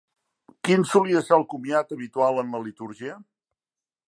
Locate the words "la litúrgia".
2.57-3.23